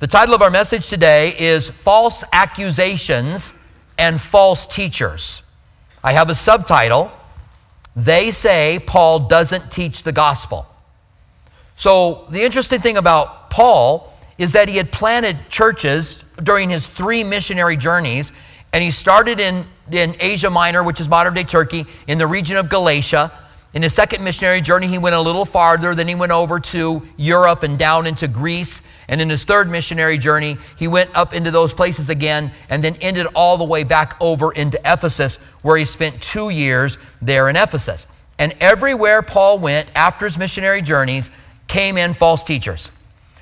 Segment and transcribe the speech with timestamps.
[0.00, 3.52] The title of our message today is False Accusations
[3.98, 5.42] and False Teachers.
[6.04, 7.10] I have a subtitle
[7.96, 10.68] They Say Paul Doesn't Teach the Gospel.
[11.74, 17.24] So, the interesting thing about Paul is that he had planted churches during his three
[17.24, 18.30] missionary journeys,
[18.72, 22.56] and he started in, in Asia Minor, which is modern day Turkey, in the region
[22.56, 23.32] of Galatia.
[23.74, 25.94] In his second missionary journey, he went a little farther.
[25.94, 28.80] Then he went over to Europe and down into Greece.
[29.08, 32.96] And in his third missionary journey, he went up into those places again and then
[33.02, 37.56] ended all the way back over into Ephesus, where he spent two years there in
[37.56, 38.06] Ephesus.
[38.38, 41.30] And everywhere Paul went after his missionary journeys
[41.66, 42.90] came in false teachers.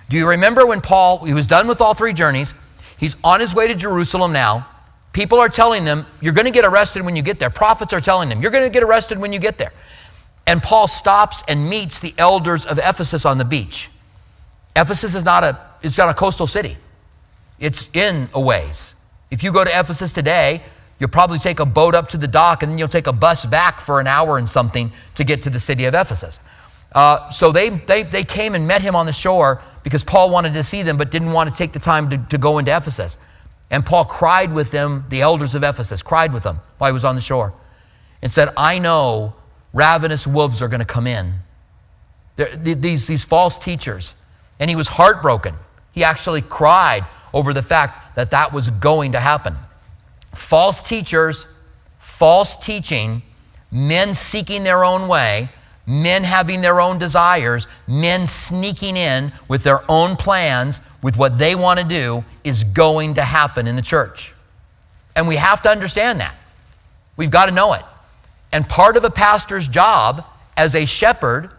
[0.08, 2.54] Do you remember when Paul, he was done with all three journeys?
[2.98, 4.68] He's on his way to Jerusalem now.
[5.12, 7.50] People are telling them, You're going to get arrested when you get there.
[7.50, 9.72] Prophets are telling them, You're going to get arrested when you get there.
[10.46, 13.90] And Paul stops and meets the elders of Ephesus on the beach.
[14.76, 16.76] Ephesus is not a, it's not a coastal city,
[17.58, 18.94] it's in a ways.
[19.30, 20.62] If you go to Ephesus today,
[20.98, 23.44] you'll probably take a boat up to the dock and then you'll take a bus
[23.44, 26.40] back for an hour and something to get to the city of Ephesus.
[26.92, 30.52] Uh, so they, they, they came and met him on the shore because Paul wanted
[30.54, 33.18] to see them but didn't want to take the time to, to go into Ephesus.
[33.70, 37.04] And Paul cried with them, the elders of Ephesus, cried with them while he was
[37.04, 37.52] on the shore
[38.22, 39.34] and said, I know
[39.76, 41.34] ravenous wolves are going to come in.
[42.36, 44.14] These, these false teachers.
[44.58, 45.54] And he was heartbroken.
[45.92, 49.54] He actually cried over the fact that that was going to happen.
[50.34, 51.46] False teachers,
[51.98, 53.22] false teaching,
[53.70, 55.50] men seeking their own way,
[55.86, 61.54] men having their own desires, men sneaking in with their own plans, with what they
[61.54, 64.32] want to do, is going to happen in the church.
[65.14, 66.34] And we have to understand that.
[67.16, 67.82] We've got to know it.
[68.56, 70.24] And part of a pastor's job
[70.56, 71.50] as a shepherd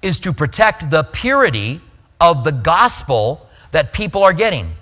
[0.00, 1.82] is to protect the purity
[2.18, 4.72] of the gospel that people are getting.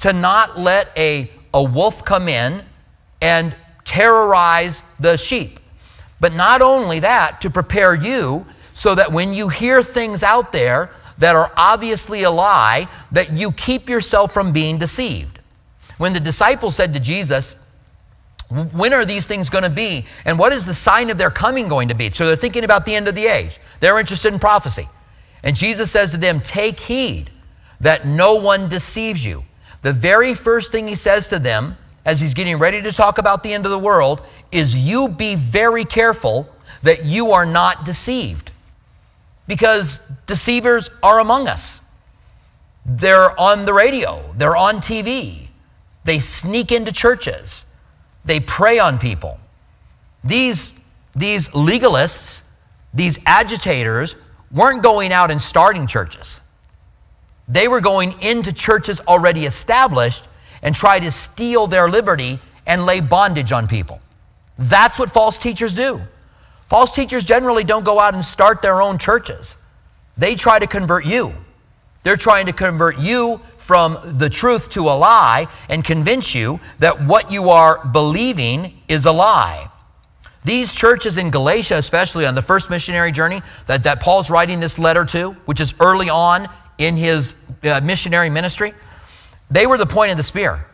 [0.00, 2.62] To not let a, a wolf come in
[3.22, 5.60] and terrorize the sheep.
[6.20, 10.90] But not only that, to prepare you so that when you hear things out there
[11.16, 15.38] that are obviously a lie, that you keep yourself from being deceived.
[15.96, 17.54] When the disciples said to Jesus,
[18.48, 20.06] when are these things going to be?
[20.24, 22.10] And what is the sign of their coming going to be?
[22.10, 23.58] So they're thinking about the end of the age.
[23.80, 24.88] They're interested in prophecy.
[25.42, 27.30] And Jesus says to them, Take heed
[27.80, 29.44] that no one deceives you.
[29.82, 33.42] The very first thing he says to them as he's getting ready to talk about
[33.42, 36.48] the end of the world is, You be very careful
[36.82, 38.50] that you are not deceived.
[39.46, 41.80] Because deceivers are among us.
[42.86, 45.48] They're on the radio, they're on TV,
[46.04, 47.66] they sneak into churches
[48.28, 49.38] they prey on people.
[50.22, 50.72] These,
[51.16, 52.42] these legalists,
[52.92, 54.16] these agitators,
[54.52, 56.42] weren't going out and starting churches.
[57.48, 60.28] They were going into churches already established
[60.62, 63.98] and try to steal their liberty and lay bondage on people.
[64.58, 66.02] That's what false teachers do.
[66.66, 69.56] False teachers generally don't go out and start their own churches.
[70.18, 71.32] They try to convert you.
[72.02, 77.04] They're trying to convert you from the truth to a lie and convince you that
[77.04, 79.68] what you are believing is a lie.
[80.42, 84.78] These churches in Galatia, especially on the first missionary journey that, that Paul's writing this
[84.78, 86.48] letter to, which is early on
[86.78, 88.72] in his uh, missionary ministry,
[89.50, 90.64] they were the point of the spear.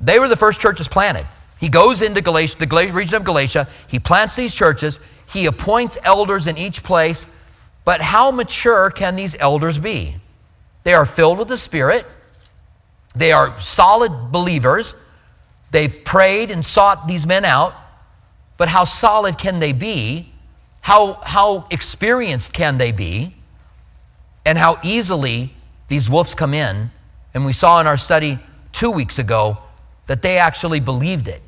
[0.00, 1.26] They were the first churches planted.
[1.60, 4.98] He goes into Galatia, the region of Galatia, he plants these churches,
[5.32, 7.24] he appoints elders in each place,
[7.84, 10.16] but how mature can these elders be?
[10.84, 12.06] They are filled with the Spirit.
[13.14, 14.94] They are solid believers.
[15.70, 17.74] They've prayed and sought these men out.
[18.56, 20.32] But how solid can they be?
[20.82, 23.34] How, how experienced can they be?
[24.46, 25.52] And how easily
[25.88, 26.90] these wolves come in.
[27.32, 28.38] And we saw in our study
[28.72, 29.58] two weeks ago
[30.06, 31.40] that they actually believed it.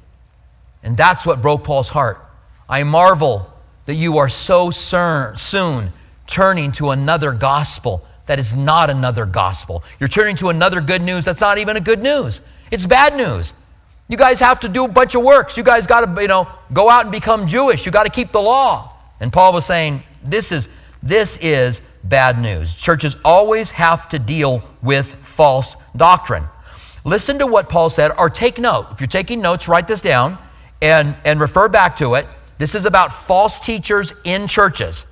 [0.82, 2.24] And that's what broke Paul's heart.
[2.68, 3.52] I marvel
[3.84, 5.92] that you are so soon
[6.26, 9.82] turning to another gospel that is not another gospel.
[10.00, 12.40] You're turning to another good news that's not even a good news.
[12.70, 13.54] It's bad news.
[14.08, 15.56] You guys have to do a bunch of works.
[15.56, 17.86] You guys got to, you know, go out and become Jewish.
[17.86, 18.94] You got to keep the law.
[19.20, 20.68] And Paul was saying, this is
[21.02, 22.74] this is bad news.
[22.74, 26.44] Churches always have to deal with false doctrine.
[27.04, 28.88] Listen to what Paul said, or take note.
[28.90, 30.36] If you're taking notes, write this down
[30.82, 32.26] and, and refer back to it.
[32.58, 35.06] This is about false teachers in churches.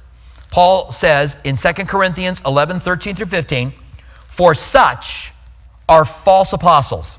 [0.54, 3.72] Paul says in 2 Corinthians 11 13 through 15,
[4.28, 5.32] For such
[5.88, 7.18] are false apostles,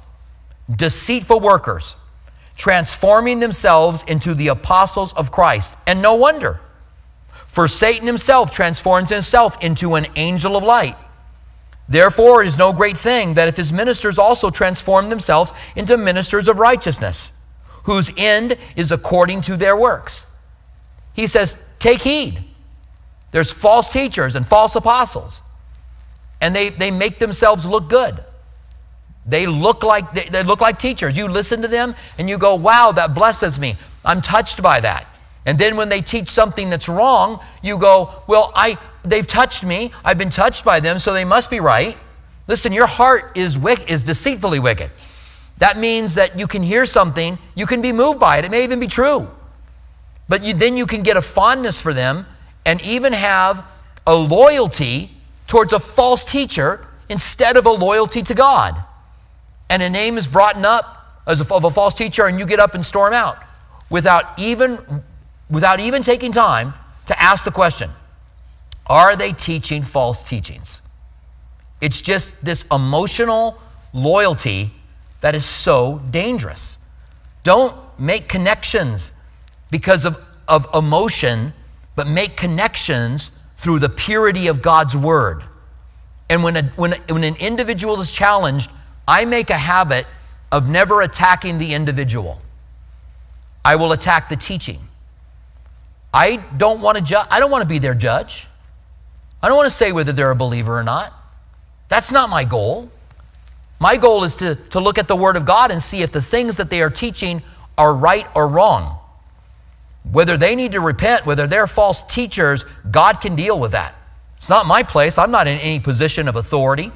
[0.73, 1.97] deceitful workers,
[2.55, 5.73] transforming themselves into the apostles of Christ.
[5.85, 6.61] And no wonder,
[7.29, 10.95] for Satan himself transforms himself into an angel of light.
[11.89, 16.47] Therefore, it is no great thing that if his ministers also transform themselves into ministers
[16.47, 17.31] of righteousness,
[17.83, 20.25] whose end is according to their works.
[21.13, 22.41] He says, Take heed.
[23.31, 25.41] There's false teachers and false apostles,
[26.41, 28.23] and they, they make themselves look good.
[29.25, 31.17] They look like they, they look like teachers.
[31.17, 33.75] You listen to them and you go, "Wow, that blesses me.
[34.03, 35.07] I'm touched by that."
[35.47, 39.91] And then when they teach something that's wrong, you go, "Well, I they've touched me.
[40.03, 41.97] I've been touched by them, so they must be right."
[42.47, 44.91] Listen, your heart is wick, is deceitfully wicked.
[45.57, 48.45] That means that you can hear something, you can be moved by it.
[48.45, 49.27] It may even be true.
[50.27, 52.25] But you, then you can get a fondness for them
[52.65, 53.65] and even have
[54.07, 55.11] a loyalty
[55.47, 58.75] towards a false teacher instead of a loyalty to God
[59.69, 62.59] and a name is brought up as a, of a false teacher and you get
[62.59, 63.37] up and storm out
[63.89, 65.03] without even,
[65.49, 66.73] without even taking time
[67.07, 67.89] to ask the question
[68.87, 70.81] Are they teaching false teachings?
[71.81, 73.59] It's just this emotional
[73.93, 74.71] loyalty
[75.21, 76.77] that is so dangerous.
[77.43, 79.11] Don't make connections
[79.71, 81.53] because of, of emotion,
[81.95, 85.43] but make connections through the purity of God's word.
[86.29, 88.69] And when, a, when, when an individual is challenged,
[89.07, 90.05] I make a habit
[90.51, 92.41] of never attacking the individual.
[93.63, 94.79] I will attack the teaching.
[96.13, 98.47] I don't want to ju- I don't want to be their judge.
[99.43, 101.11] I don't want to say whether they're a believer or not.
[101.89, 102.89] That's not my goal.
[103.79, 106.21] My goal is to, to look at the Word of God and see if the
[106.21, 107.43] things that they are teaching
[107.77, 108.97] are right or wrong.
[110.11, 113.95] Whether they need to repent, whether they're false teachers, God can deal with that.
[114.37, 115.17] It's not my place.
[115.17, 116.91] I'm not in any position of authority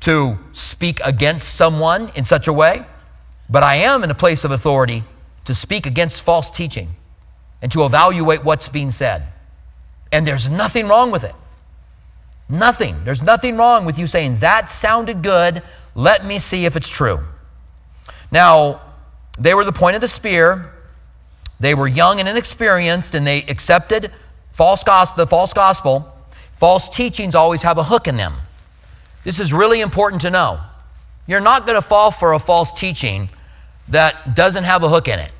[0.00, 2.84] to speak against someone in such a way,
[3.48, 5.04] but I am in a place of authority
[5.44, 6.88] to speak against false teaching
[7.62, 9.24] and to evaluate what's being said.
[10.10, 11.34] And there's nothing wrong with it.
[12.48, 13.04] Nothing.
[13.04, 15.62] There's nothing wrong with you saying, that sounded good.
[15.94, 17.20] Let me see if it's true.
[18.32, 18.80] Now,
[19.38, 20.69] they were the point of the spear.
[21.60, 24.10] They were young and inexperienced, and they accepted
[24.50, 26.16] false gospel, the false gospel.
[26.52, 28.34] False teachings always have a hook in them.
[29.24, 30.60] This is really important to know.
[31.26, 33.28] You're not going to fall for a false teaching
[33.88, 35.32] that doesn't have a hook in it,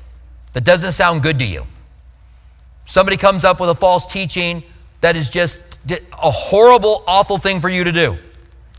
[0.53, 1.65] that doesn't sound good to you.
[2.85, 4.63] Somebody comes up with a false teaching
[5.01, 8.17] that is just a horrible, awful thing for you to do.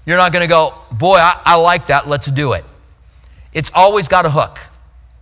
[0.07, 2.65] You're not going to go, boy, I, I like that, let's do it.
[3.53, 4.59] It's always got a hook.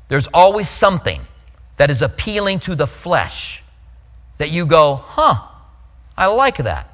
[0.08, 1.20] There's always something
[1.80, 3.62] that is appealing to the flesh
[4.36, 5.48] that you go, huh,
[6.14, 6.86] I like that.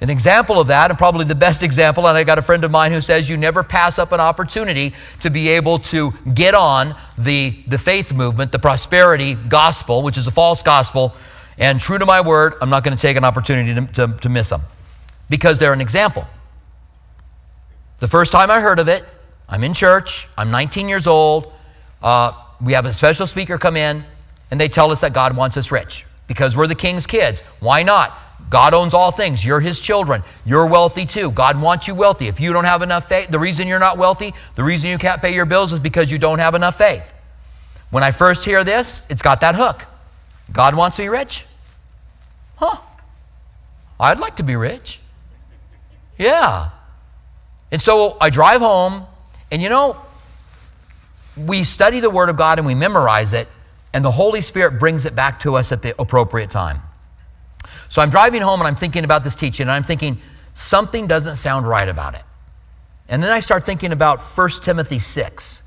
[0.00, 2.72] An example of that, and probably the best example, and I got a friend of
[2.72, 6.96] mine who says you never pass up an opportunity to be able to get on
[7.16, 11.14] the, the faith movement, the prosperity gospel, which is a false gospel.
[11.56, 14.28] And true to my word, I'm not going to take an opportunity to, to, to
[14.28, 14.62] miss them
[15.30, 16.26] because they're an example.
[18.00, 19.04] The first time I heard of it,
[19.48, 21.52] I'm in church, I'm 19 years old.
[22.02, 24.04] Uh, we have a special speaker come in,
[24.50, 27.40] and they tell us that God wants us rich because we're the king's kids.
[27.60, 28.18] Why not?
[28.50, 29.44] God owns all things.
[29.44, 30.22] You're his children.
[30.44, 31.30] You're wealthy too.
[31.30, 32.28] God wants you wealthy.
[32.28, 35.20] If you don't have enough faith, the reason you're not wealthy, the reason you can't
[35.20, 37.14] pay your bills is because you don't have enough faith.
[37.90, 39.84] When I first hear this, it's got that hook.
[40.52, 41.46] God wants me rich?
[42.56, 42.76] Huh.
[43.98, 45.00] I'd like to be rich.
[46.18, 46.70] Yeah.
[47.70, 49.06] And so I drive home,
[49.50, 49.96] and you know,
[51.36, 53.48] we study the Word of God and we memorize it,
[53.92, 56.82] and the Holy Spirit brings it back to us at the appropriate time.
[57.88, 60.18] So I'm driving home and I'm thinking about this teaching, and I'm thinking,
[60.54, 62.22] something doesn't sound right about it.
[63.08, 65.62] And then I start thinking about 1 Timothy 6,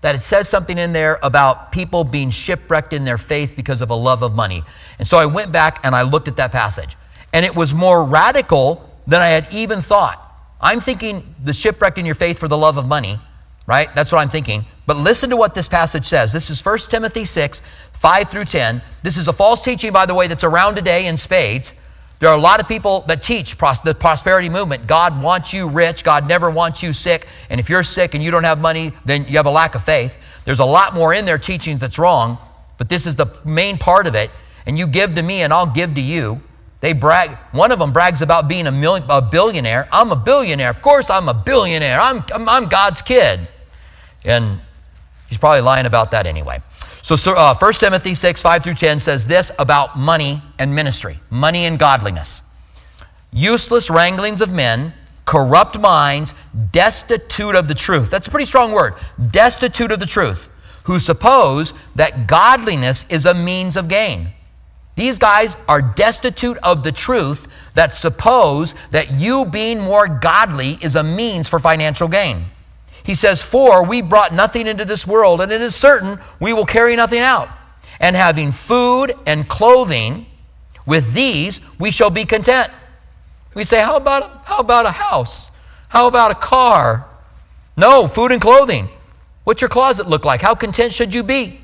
[0.00, 3.90] that it says something in there about people being shipwrecked in their faith because of
[3.90, 4.62] a love of money.
[4.98, 6.96] And so I went back and I looked at that passage,
[7.32, 10.20] and it was more radical than I had even thought.
[10.60, 13.18] I'm thinking the shipwrecked in your faith for the love of money,
[13.66, 13.94] right?
[13.94, 14.64] That's what I'm thinking.
[14.86, 16.32] But listen to what this passage says.
[16.32, 18.82] This is 1 Timothy 6, 5 through 10.
[19.02, 21.72] This is a false teaching, by the way, that's around today in spades.
[22.18, 24.86] There are a lot of people that teach pros- the prosperity movement.
[24.86, 26.04] God wants you rich.
[26.04, 27.26] God never wants you sick.
[27.50, 29.84] And if you're sick and you don't have money, then you have a lack of
[29.84, 30.16] faith.
[30.44, 32.38] There's a lot more in their teachings that's wrong,
[32.78, 34.30] but this is the main part of it.
[34.66, 36.40] And you give to me, and I'll give to you.
[36.80, 37.36] They brag.
[37.52, 39.88] One of them brags about being a, million, a billionaire.
[39.90, 40.70] I'm a billionaire.
[40.70, 41.98] Of course, I'm a billionaire.
[41.98, 43.40] I'm, I'm, I'm God's kid.
[44.24, 44.60] And
[45.28, 46.60] He's probably lying about that anyway.
[47.02, 51.18] So, so uh, 1 Timothy 6, 5 through 10 says this about money and ministry,
[51.28, 52.40] money and godliness.
[53.32, 54.94] Useless wranglings of men,
[55.26, 56.34] corrupt minds,
[56.72, 58.10] destitute of the truth.
[58.10, 58.94] That's a pretty strong word.
[59.30, 60.48] Destitute of the truth,
[60.84, 64.28] who suppose that godliness is a means of gain.
[64.96, 70.94] These guys are destitute of the truth that suppose that you being more godly is
[70.94, 72.44] a means for financial gain.
[73.04, 76.66] He says, For we brought nothing into this world, and it is certain we will
[76.66, 77.48] carry nothing out.
[78.00, 80.26] And having food and clothing,
[80.86, 82.72] with these we shall be content.
[83.54, 85.50] We say, How about, how about a house?
[85.88, 87.06] How about a car?
[87.76, 88.88] No, food and clothing.
[89.44, 90.40] What's your closet look like?
[90.40, 91.60] How content should you be?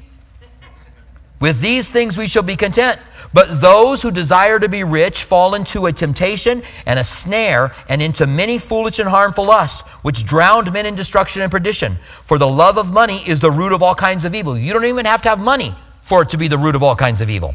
[1.41, 3.01] With these things we shall be content.
[3.33, 8.03] But those who desire to be rich fall into a temptation and a snare and
[8.03, 11.97] into many foolish and harmful lusts, which drowned men in destruction and perdition.
[12.25, 14.59] For the love of money is the root of all kinds of evil.
[14.59, 16.97] You don't even have to have money for it to be the root of all
[16.97, 17.55] kinds of evil.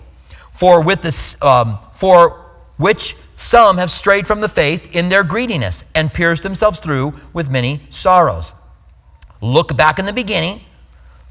[0.52, 2.46] For with this, um, for
[2.78, 7.50] which some have strayed from the faith in their greediness and pierced themselves through with
[7.50, 8.54] many sorrows.
[9.42, 10.62] Look back in the beginning.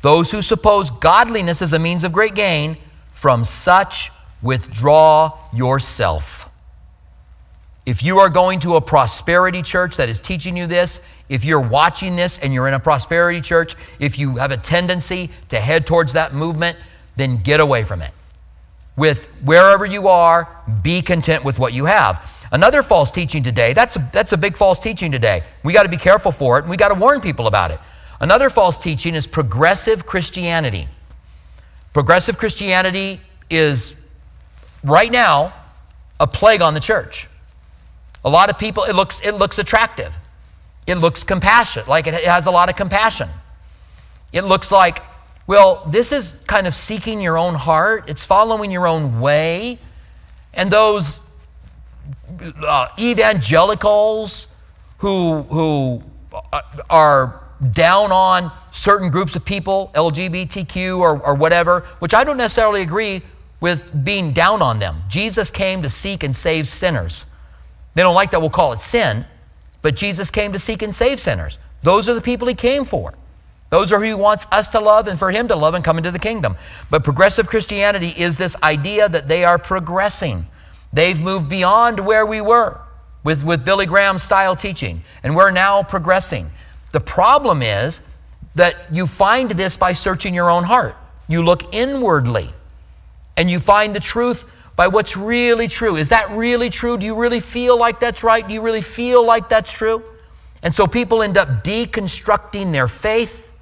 [0.03, 2.77] Those who suppose godliness is a means of great gain,
[3.11, 4.11] from such
[4.45, 6.51] withdraw yourself.
[7.87, 11.61] If you are going to a prosperity church that is teaching you this, if you're
[11.61, 15.87] watching this and you're in a prosperity church, if you have a tendency to head
[15.87, 16.79] towards that movement,
[17.17, 18.13] then get away from it.
[18.97, 20.49] With wherever you are,
[20.83, 22.31] be content with what you have.
[22.53, 25.43] Another false teaching today, that's a, that's a big false teaching today.
[25.63, 27.81] We got to be careful for it and we got to warn people about it.
[28.21, 30.87] Another false teaching is progressive Christianity.
[31.93, 33.21] Progressive Christianity
[33.51, 34.04] is
[34.85, 35.53] right now
[36.21, 37.29] a plague on the church.
[38.25, 40.17] A lot of people, it looks, it looks attractive.
[40.87, 43.29] It looks compassionate, like it has a lot of compassion.
[44.33, 45.01] It looks like,
[45.47, 49.79] well, this is kind of seeking your own heart, it's following your own way.
[50.53, 51.21] And those
[52.67, 54.47] uh, evangelicals
[54.99, 56.03] who, who
[56.91, 57.41] are
[57.73, 63.23] down on certain groups of people, LGBTQ or, or whatever, which I don't necessarily agree
[63.65, 64.95] with being down on them.
[65.09, 67.25] Jesus came to seek and save sinners.
[67.95, 69.25] They don't like that we'll call it sin,
[69.81, 71.57] but Jesus came to seek and save sinners.
[71.83, 73.15] Those are the people he came for.
[73.71, 75.97] Those are who he wants us to love and for him to love and come
[75.97, 76.59] into the kingdom.
[76.91, 80.45] But progressive Christianity is this idea that they are progressing.
[80.93, 82.83] They've moved beyond where we were
[83.23, 86.51] with, with Billy Graham style teaching, and we're now progressing.
[86.93, 88.03] The problem is
[88.57, 90.97] that you find this by searching your own heart.
[91.29, 92.51] You look inwardly
[93.37, 94.45] and you find the truth
[94.77, 95.97] by what's really true.
[95.97, 96.97] Is that really true?
[96.99, 98.47] Do you really feel like that's right?
[98.47, 100.03] Do you really feel like that's true?
[100.63, 103.53] And so people end up deconstructing their faith.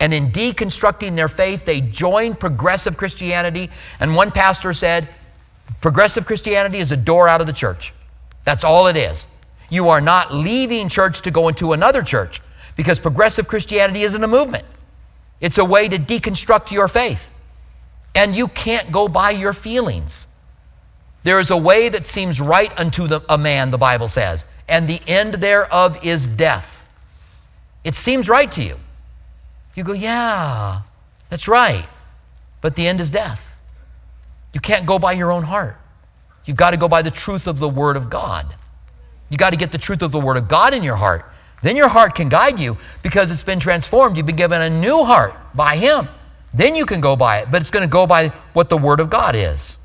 [0.00, 3.70] And in deconstructing their faith, they join progressive Christianity.
[4.00, 5.08] And one pastor said,
[5.80, 7.94] Progressive Christianity is a door out of the church.
[8.44, 9.26] That's all it is.
[9.70, 12.40] You are not leaving church to go into another church
[12.76, 14.64] because progressive Christianity isn't a movement,
[15.40, 17.30] it's a way to deconstruct your faith.
[18.14, 20.26] And you can't go by your feelings.
[21.24, 24.88] There is a way that seems right unto the, a man, the Bible says, and
[24.88, 26.90] the end thereof is death.
[27.82, 28.76] It seems right to you.
[29.74, 30.82] You go, yeah,
[31.28, 31.86] that's right.
[32.60, 33.60] But the end is death.
[34.52, 35.76] You can't go by your own heart.
[36.44, 38.54] You've got to go by the truth of the Word of God.
[39.28, 41.24] You've got to get the truth of the Word of God in your heart.
[41.62, 44.16] Then your heart can guide you because it's been transformed.
[44.16, 46.08] You've been given a new heart by Him.
[46.54, 49.00] Then you can go by it, but it's going to go by what the Word
[49.00, 49.76] of God is.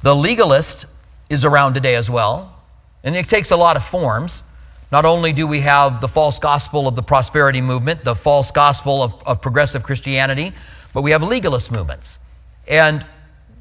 [0.00, 0.86] The legalist
[1.28, 2.56] is around today as well,
[3.04, 4.42] and it takes a lot of forms.
[4.90, 9.02] Not only do we have the false gospel of the prosperity movement, the false gospel
[9.02, 10.52] of, of progressive Christianity,
[10.94, 12.18] but we have legalist movements.
[12.66, 13.04] And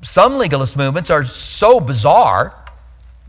[0.01, 2.55] some legalist movements are so bizarre.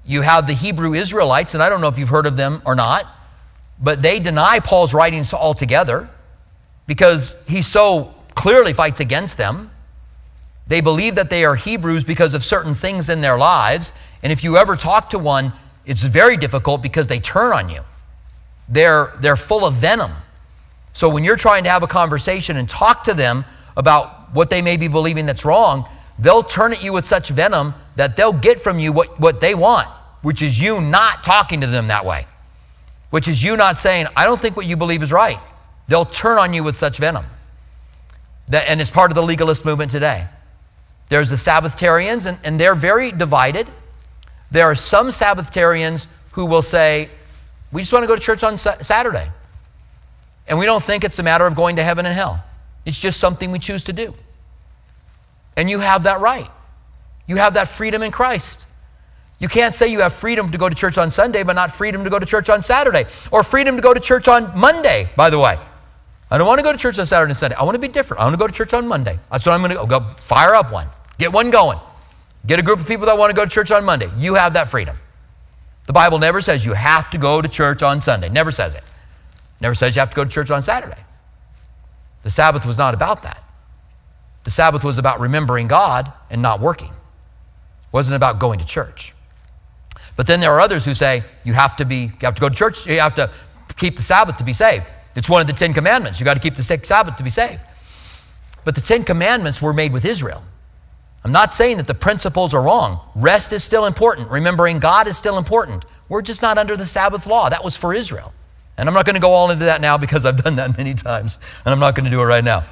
[0.04, 2.74] You have the Hebrew Israelites, and I don't know if you've heard of them or
[2.74, 3.04] not,
[3.80, 6.08] but they deny Paul's writings altogether
[6.86, 9.70] because he's so clearly fights against them.
[10.66, 13.92] They believe that they are Hebrews because of certain things in their lives.
[14.24, 15.52] And if you ever talk to one,
[15.86, 17.82] it's very difficult because they turn on you.
[18.68, 20.10] They're, they're full of venom.
[20.92, 23.44] So when you're trying to have a conversation and talk to them
[23.76, 27.72] about what they may be believing that's wrong, they'll turn at you with such venom
[27.94, 29.86] that they'll get from you what, what they want,
[30.22, 32.26] which is you not talking to them that way,
[33.10, 35.38] which is you not saying, I don't think what you believe is right.
[35.86, 37.24] They'll turn on you with such venom.
[38.52, 40.26] That, and it's part of the legalist movement today.
[41.08, 43.66] There's the Sabbatarians, and, and they're very divided.
[44.50, 47.08] There are some Sabbatarians who will say,
[47.72, 49.26] We just want to go to church on sa- Saturday.
[50.46, 52.44] And we don't think it's a matter of going to heaven and hell,
[52.84, 54.12] it's just something we choose to do.
[55.56, 56.50] And you have that right.
[57.26, 58.66] You have that freedom in Christ.
[59.38, 62.04] You can't say you have freedom to go to church on Sunday, but not freedom
[62.04, 65.30] to go to church on Saturday, or freedom to go to church on Monday, by
[65.30, 65.58] the way.
[66.32, 67.56] I don't want to go to church on Saturday and Sunday.
[67.56, 68.22] I want to be different.
[68.22, 69.18] I want to go to church on Monday.
[69.30, 70.00] That's what I'm going to go.
[70.00, 70.88] go fire up one.
[71.18, 71.78] Get one going.
[72.46, 74.08] Get a group of people that want to go to church on Monday.
[74.16, 74.96] You have that freedom.
[75.86, 78.30] The Bible never says you have to go to church on Sunday.
[78.30, 78.82] Never says it.
[79.60, 81.04] Never says you have to go to church on Saturday.
[82.22, 83.44] The Sabbath was not about that.
[84.44, 86.88] The Sabbath was about remembering God and not working.
[86.88, 89.12] It wasn't about going to church.
[90.16, 92.48] But then there are others who say you have to be you have to go
[92.48, 93.30] to church, you have to
[93.76, 94.86] keep the Sabbath to be saved.
[95.14, 96.18] It's one of the 10 commandments.
[96.18, 97.60] You've got to keep the sixth Sabbath to be saved.
[98.64, 100.44] But the 10 commandments were made with Israel.
[101.24, 103.00] I'm not saying that the principles are wrong.
[103.14, 104.30] Rest is still important.
[104.30, 105.84] Remembering God is still important.
[106.08, 107.48] We're just not under the Sabbath law.
[107.48, 108.32] That was for Israel.
[108.76, 110.94] And I'm not going to go all into that now because I've done that many
[110.94, 112.64] times, and I'm not going to do it right now.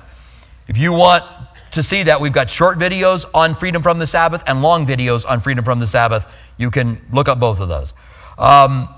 [0.66, 1.24] If you want
[1.72, 5.28] to see that, we've got short videos on freedom from the Sabbath and long videos
[5.28, 6.26] on freedom from the Sabbath.
[6.56, 7.92] You can look up both of those.
[8.38, 8.88] Um,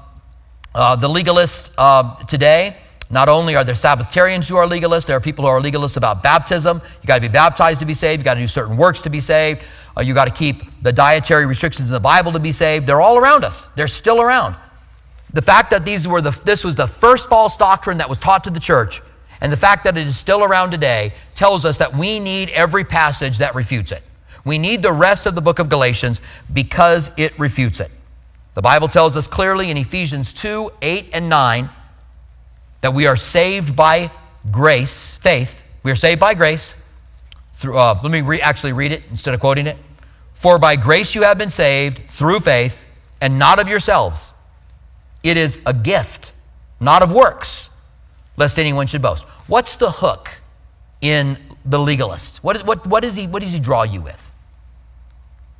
[0.75, 2.77] uh, the legalists uh, today,
[3.12, 6.23] not only are there Sabbatarians who are legalists, there are people who are legalists about
[6.23, 6.81] baptism.
[7.02, 8.21] You got to be baptized to be saved.
[8.21, 9.61] You got to do certain works to be saved.
[9.95, 12.87] Uh, you got to keep the dietary restrictions in the Bible to be saved.
[12.87, 13.69] They're all around us.
[13.76, 14.57] They're still around.
[15.35, 18.45] The fact that these were the, this was the first false doctrine that was taught
[18.45, 19.02] to the church,
[19.42, 22.85] and the fact that it is still around today tells us that we need every
[22.85, 24.02] passage that refutes it.
[24.47, 27.90] We need the rest of the book of Galatians because it refutes it.
[28.54, 31.69] The Bible tells us clearly in Ephesians 2 8 and 9
[32.83, 34.11] that we are saved by
[34.51, 35.65] grace, faith.
[35.83, 36.75] We are saved by grace.
[37.55, 39.79] Through, uh, let me re- actually read it instead of quoting it.
[40.35, 42.89] For by grace you have been saved through faith,
[43.21, 44.33] and not of yourselves.
[45.23, 46.33] It is a gift,
[46.81, 47.71] not of works,
[48.37, 49.25] lest anyone should boast.
[49.47, 50.31] What's the hook
[51.01, 52.43] in the legalist?
[52.43, 54.33] What, is, what, what, is he, what does he draw you with?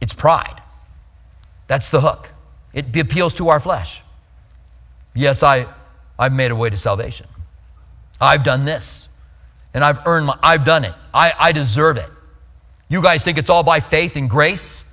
[0.00, 0.61] It's pride.
[1.69, 2.31] That's the hook.
[2.75, 4.02] It appeals to our flesh.
[5.14, 5.67] Yes, I,
[6.19, 7.26] I've made a way to salvation.
[8.21, 9.09] I've done this.
[9.75, 10.92] And I've earned my, I've done it.
[11.14, 12.09] I, I deserve it.
[12.88, 14.85] You guys think it's all by faith and grace?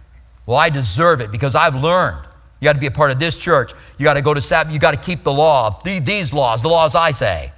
[0.45, 2.25] Well, I deserve it because I've learned.
[2.59, 3.71] You got to be a part of this church.
[3.97, 4.73] You got to go to Sabbath.
[4.73, 7.51] You got to keep the law, these laws, the laws I say.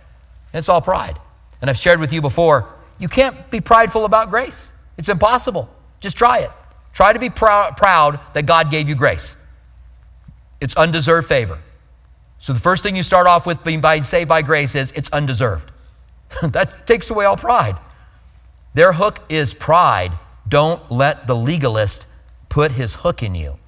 [0.53, 1.17] It's all pride.
[1.61, 2.67] And I've shared with you before,
[2.99, 4.71] you can't be prideful about grace.
[4.97, 5.69] It's impossible.
[5.99, 6.51] Just try it.
[6.93, 9.35] Try to be prou- proud that God gave you grace.
[10.59, 11.59] It's undeserved favor.
[12.41, 15.09] So the first thing you start off with being by, saved by grace is it's
[15.11, 15.71] undeserved.
[16.41, 17.77] that takes away all pride.
[18.73, 20.11] Their hook is pride.
[20.47, 22.07] Don't let the legalist
[22.49, 23.59] put his hook in you.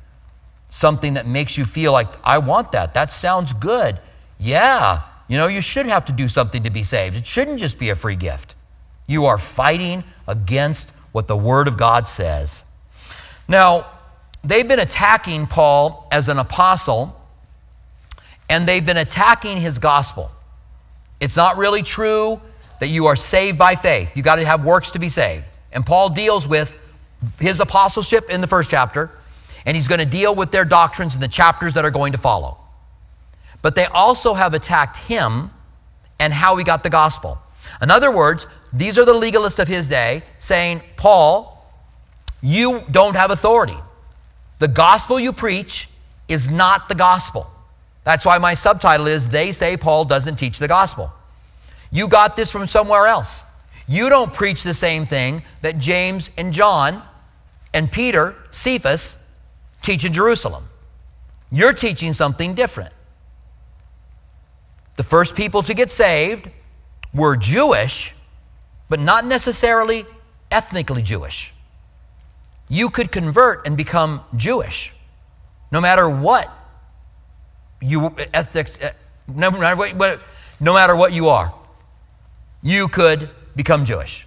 [0.70, 2.96] Something that makes you feel like, I want that.
[2.96, 4.00] That sounds good.
[4.40, 7.16] Yeah, you know, you should have to do something to be saved.
[7.16, 8.56] It shouldn't just be a free gift.
[9.06, 12.64] You are fighting against what the Word of God says.
[13.48, 13.86] Now,
[14.44, 17.20] they've been attacking Paul as an apostle
[18.50, 20.32] and they've been attacking his gospel.
[21.20, 22.42] It's not really true
[22.80, 24.16] that you are saved by faith.
[24.18, 25.46] You got to have works to be saved.
[25.72, 26.78] And Paul deals with
[27.40, 29.10] his apostleship in the first chapter,
[29.66, 32.18] and he's going to deal with their doctrines in the chapters that are going to
[32.18, 32.58] follow.
[33.62, 35.52] But they also have attacked him
[36.20, 37.38] and how he got the gospel.
[37.82, 41.66] In other words, these are the legalists of his day saying, Paul,
[42.42, 43.78] you don't have authority.
[44.60, 45.88] The gospel you preach
[46.28, 47.50] is not the gospel.
[48.04, 51.12] That's why my subtitle is They Say Paul Doesn't Teach the Gospel.
[51.92, 53.44] You got this from somewhere else.
[53.88, 57.02] You don't preach the same thing that James and John
[57.74, 59.18] and Peter, Cephas,
[59.82, 60.66] teach in Jerusalem.
[61.52, 62.92] You're teaching something different.
[64.96, 66.50] The first people to get saved
[67.14, 68.16] were Jewish,
[68.90, 70.06] but not necessarily
[70.52, 71.54] ethnically Jewish.
[72.70, 74.94] You could convert and become Jewish
[75.72, 76.50] no matter what
[77.84, 78.92] you ethics, eh,
[79.28, 80.20] no matter what,
[80.60, 81.54] no matter what you are,
[82.62, 84.26] you could become Jewish.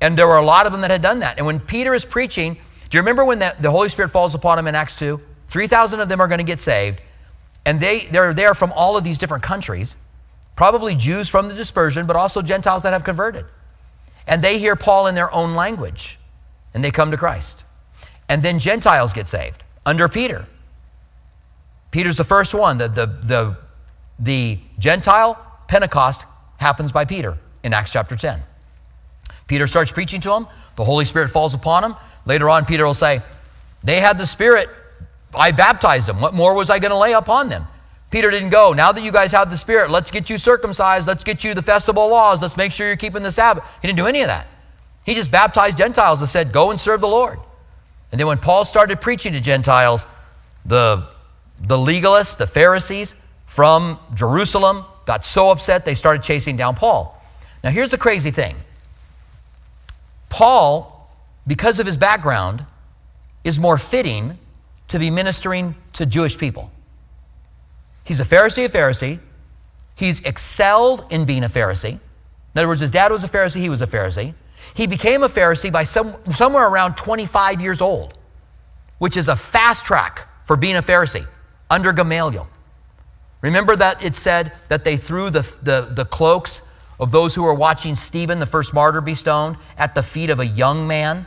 [0.00, 1.36] And there were a lot of them that had done that.
[1.36, 4.58] And when Peter is preaching, do you remember when the, the Holy Spirit falls upon
[4.58, 5.20] him in Acts 2?
[5.48, 7.00] 3,000 of them are going to get saved.
[7.66, 9.96] And they, they're there from all of these different countries,
[10.56, 13.44] probably Jews from the dispersion, but also Gentiles that have converted.
[14.26, 16.18] And they hear Paul in their own language,
[16.72, 17.64] and they come to Christ.
[18.28, 20.46] And then Gentiles get saved under Peter.
[21.90, 22.78] Peter's the first one.
[22.78, 23.56] The, the, the,
[24.18, 26.24] the Gentile Pentecost
[26.58, 28.40] happens by Peter in Acts chapter 10.
[29.46, 30.46] Peter starts preaching to them.
[30.76, 31.96] The Holy Spirit falls upon him.
[32.26, 33.22] Later on, Peter will say,
[33.82, 34.68] They had the Spirit.
[35.34, 36.20] I baptized them.
[36.20, 37.66] What more was I going to lay upon them?
[38.10, 41.06] Peter didn't go, Now that you guys have the Spirit, let's get you circumcised.
[41.06, 42.42] Let's get you the festival laws.
[42.42, 43.64] Let's make sure you're keeping the Sabbath.
[43.80, 44.46] He didn't do any of that.
[45.04, 47.38] He just baptized Gentiles and said, Go and serve the Lord.
[48.12, 50.06] And then when Paul started preaching to Gentiles,
[50.64, 51.08] the
[51.60, 53.14] the legalists, the Pharisees
[53.46, 57.20] from Jerusalem got so upset they started chasing down Paul.
[57.62, 58.56] Now, here's the crazy thing
[60.28, 61.10] Paul,
[61.46, 62.64] because of his background,
[63.44, 64.38] is more fitting
[64.88, 66.70] to be ministering to Jewish people.
[68.04, 69.18] He's a Pharisee, a Pharisee.
[69.94, 71.92] He's excelled in being a Pharisee.
[71.92, 74.34] In other words, his dad was a Pharisee, he was a Pharisee.
[74.74, 78.14] He became a Pharisee by some, somewhere around 25 years old,
[78.98, 81.26] which is a fast track for being a Pharisee
[81.70, 82.48] under Gamaliel.
[83.40, 86.62] Remember that it said that they threw the, the, the cloaks
[86.98, 90.40] of those who were watching Stephen, the first martyr, be stoned at the feet of
[90.40, 91.26] a young man?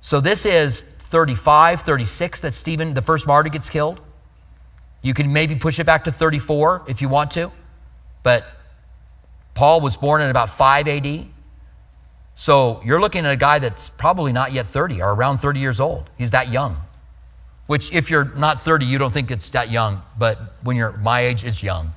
[0.00, 4.00] So this is 35, 36 that Stephen, the first martyr, gets killed.
[5.02, 7.52] You can maybe push it back to 34 if you want to,
[8.22, 8.44] but
[9.54, 11.26] Paul was born in about 5 AD.
[12.34, 15.80] So you're looking at a guy that's probably not yet 30 or around 30 years
[15.80, 16.10] old.
[16.18, 16.76] He's that young.
[17.66, 21.20] Which, if you're not 30, you don't think it's that young, but when you're my
[21.20, 21.90] age, it's young.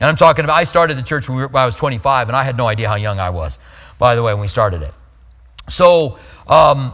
[0.00, 2.28] And I'm talking about, I started the church when, we were, when I was 25,
[2.28, 3.58] and I had no idea how young I was,
[3.98, 4.92] by the way, when we started it.
[5.70, 6.92] So, um,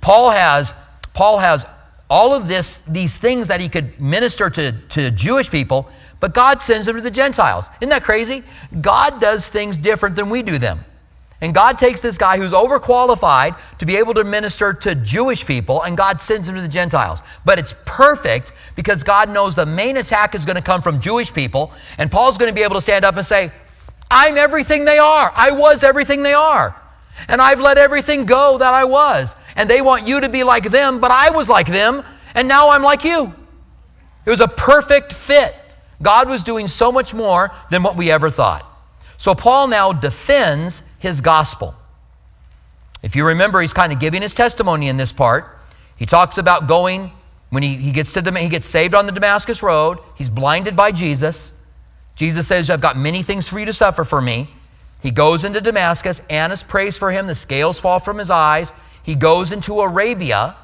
[0.00, 0.72] Paul has,
[1.12, 1.66] Paul has
[2.08, 6.62] all of this, these things that he could minister to, to Jewish people, but God
[6.62, 7.66] sends them to the Gentiles.
[7.80, 8.44] Isn't that crazy?
[8.80, 10.84] God does things different than we do them.
[11.40, 15.82] And God takes this guy who's overqualified to be able to minister to Jewish people,
[15.82, 17.20] and God sends him to the Gentiles.
[17.44, 21.32] But it's perfect because God knows the main attack is going to come from Jewish
[21.32, 23.50] people, and Paul's going to be able to stand up and say,
[24.10, 25.32] I'm everything they are.
[25.34, 26.74] I was everything they are.
[27.28, 29.34] And I've let everything go that I was.
[29.56, 32.02] And they want you to be like them, but I was like them,
[32.34, 33.34] and now I'm like you.
[34.24, 35.54] It was a perfect fit.
[36.00, 38.64] God was doing so much more than what we ever thought.
[39.18, 41.74] So Paul now defends his gospel.
[43.02, 45.58] If you remember, he's kind of giving his testimony in this part.
[45.96, 47.12] He talks about going
[47.50, 49.98] when he, he gets to the he gets saved on the Damascus road.
[50.16, 51.52] He's blinded by Jesus.
[52.16, 54.48] Jesus says, I've got many things for you to suffer for me.
[55.02, 56.20] He goes into Damascus.
[56.30, 57.26] Annas prays for him.
[57.26, 58.72] The scales fall from his eyes.
[59.02, 60.56] He goes into Arabia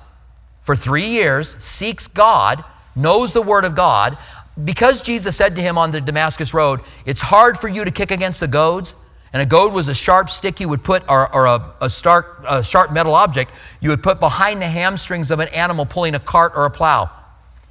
[0.62, 2.64] for three years, seeks God,
[2.96, 4.16] knows the word of God.
[4.64, 8.11] Because Jesus said to him on the Damascus road, It's hard for you to kick
[8.11, 8.94] against the goads.
[9.33, 12.45] And a goad was a sharp stick you would put, or, or a, a, stark,
[12.47, 16.21] a sharp metal object you would put behind the hamstrings of an animal pulling a
[16.21, 17.11] cart or a plow.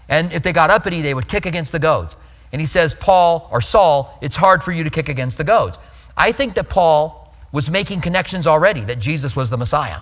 [0.09, 2.15] And if they got uppity, they would kick against the goads.
[2.51, 5.77] And he says, Paul or Saul, it's hard for you to kick against the goads.
[6.17, 9.99] I think that Paul was making connections already that Jesus was the Messiah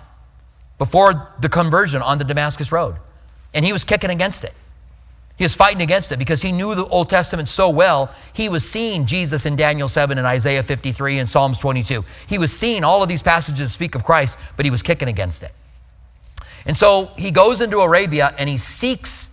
[0.78, 2.96] before the conversion on the Damascus Road.
[3.54, 4.54] And he was kicking against it.
[5.40, 8.14] He was fighting against it because he knew the Old Testament so well.
[8.34, 12.04] He was seeing Jesus in Daniel 7 and Isaiah 53 and Psalms 22.
[12.28, 15.42] He was seeing all of these passages speak of Christ, but he was kicking against
[15.42, 15.52] it.
[16.66, 19.30] And so he goes into Arabia and he seeks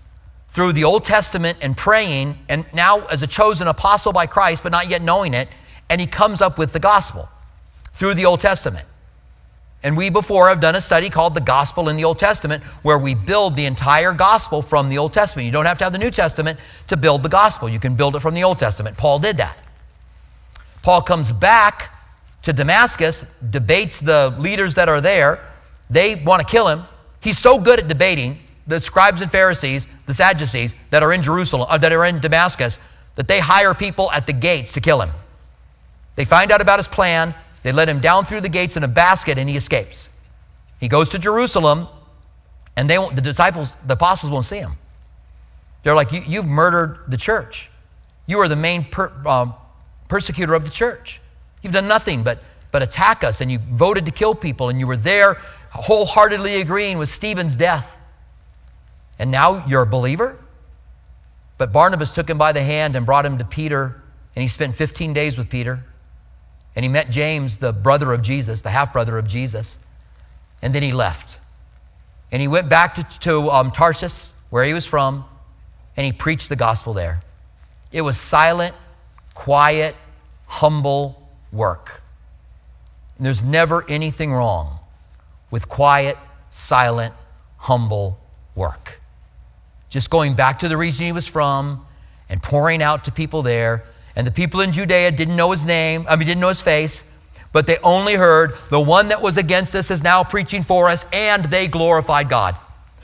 [0.48, 4.72] through the Old Testament and praying, and now as a chosen apostle by Christ, but
[4.72, 5.50] not yet knowing it,
[5.90, 7.28] and he comes up with the gospel
[7.92, 8.88] through the Old Testament.
[9.84, 12.98] And we before have done a study called The Gospel in the Old Testament, where
[12.98, 15.46] we build the entire gospel from the Old Testament.
[15.46, 18.16] You don't have to have the New Testament to build the gospel, you can build
[18.16, 18.98] it from the Old Testament.
[18.98, 19.62] Paul did that.
[20.82, 21.92] Paul comes back
[22.44, 25.40] to Damascus, debates the leaders that are there.
[25.90, 26.84] They want to kill him.
[27.20, 31.68] He's so good at debating, the scribes and Pharisees, the Sadducees that are in Jerusalem,
[31.70, 32.80] uh, that are in Damascus,
[33.16, 35.10] that they hire people at the gates to kill him.
[36.16, 37.34] They find out about his plan.
[37.68, 40.08] They let him down through the gates in a basket and he escapes.
[40.80, 41.90] He goes to Jerusalem
[42.78, 44.72] and they won't, the disciples, the apostles won't see him.
[45.84, 47.70] They're like, you, have murdered the church.
[48.26, 49.54] You are the main per, um,
[50.08, 51.20] persecutor of the church.
[51.62, 54.88] You've done nothing but, but attack us and you voted to kill people and you
[54.88, 55.34] were there
[55.72, 58.00] wholeheartedly agreeing with Stephen's death.
[59.20, 60.40] And now you're a believer?
[61.58, 64.02] But Barnabas took him by the hand and brought him to Peter,
[64.38, 65.84] and he spent 15 days with Peter.
[66.78, 69.80] And he met James, the brother of Jesus, the half brother of Jesus.
[70.62, 71.40] And then he left.
[72.32, 75.26] And he went back to, to um, Tarsus, where he was from,
[75.98, 77.20] and he preached the gospel there.
[77.92, 78.76] It was silent,
[79.34, 79.96] quiet,
[80.46, 82.04] humble work.
[83.18, 84.78] And there's never anything wrong
[85.50, 86.16] with quiet,
[86.52, 87.16] silent,
[87.58, 88.22] humble
[88.54, 89.02] work.
[89.90, 91.84] Just going back to the region he was from
[92.30, 93.84] and pouring out to people there
[94.18, 97.04] and the people in Judea didn't know his name, I mean, didn't know his face,
[97.54, 101.06] but they only heard the one that was against us is now preaching for us,
[101.14, 102.56] and they glorified God.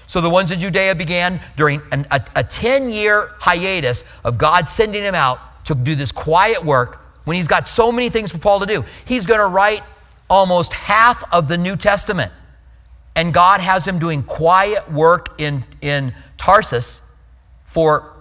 [0.08, 4.68] So the ones in Judea began during an, a, a 10 year hiatus of God
[4.68, 8.40] sending him out to do this quiet work when he's got so many things for
[8.40, 8.84] Paul to do.
[9.06, 9.84] He's going to write
[10.32, 12.32] almost half of the New Testament.
[13.16, 17.02] And God has him doing quiet work in, in Tarsus
[17.66, 18.12] for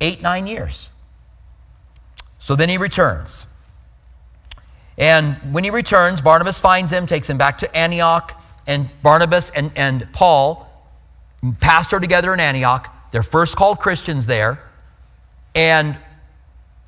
[0.00, 0.90] eight, nine years.
[2.48, 3.44] So then he returns.
[4.96, 9.70] And when he returns, Barnabas finds him, takes him back to Antioch, and Barnabas and,
[9.76, 10.66] and Paul
[11.42, 12.90] mm, pastor together in Antioch.
[13.10, 14.60] They're first called Christians there,
[15.54, 15.94] and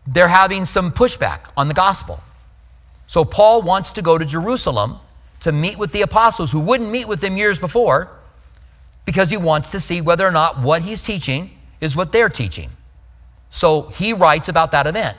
[0.07, 2.21] they're having some pushback on the gospel.
[3.07, 4.97] So Paul wants to go to Jerusalem
[5.41, 8.09] to meet with the apostles who wouldn't meet with him years before
[9.05, 11.51] because he wants to see whether or not what he's teaching
[11.83, 12.71] is what they're teaching.
[13.51, 15.19] So he writes about that event.